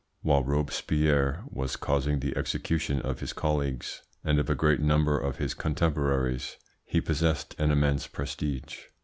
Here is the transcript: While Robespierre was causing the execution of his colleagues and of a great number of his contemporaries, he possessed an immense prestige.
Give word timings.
While 0.23 0.43
Robespierre 0.43 1.43
was 1.51 1.75
causing 1.75 2.21
the 2.21 2.35
execution 2.35 3.03
of 3.03 3.19
his 3.19 3.33
colleagues 3.33 4.01
and 4.23 4.39
of 4.39 4.49
a 4.49 4.55
great 4.55 4.79
number 4.79 5.15
of 5.19 5.37
his 5.37 5.53
contemporaries, 5.53 6.57
he 6.85 6.99
possessed 6.99 7.53
an 7.59 7.69
immense 7.69 8.07
prestige. 8.07 8.77